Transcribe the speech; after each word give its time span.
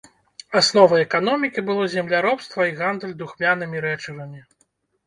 Асновай 0.61 1.01
эканомікі 1.07 1.65
было 1.69 1.83
земляробства 1.97 2.61
і 2.71 2.75
гандаль 2.81 3.17
духмянымі 3.25 3.77
рэчывамі. 3.89 4.41